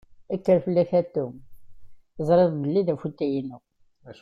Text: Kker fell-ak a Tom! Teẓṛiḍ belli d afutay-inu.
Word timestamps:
Kker 0.33 0.59
fell-ak 0.65 0.91
a 0.99 1.01
Tom! 1.13 1.35
Teẓṛiḍ 2.15 2.51
belli 2.61 2.81
d 2.87 2.89
afutay-inu. 2.93 3.57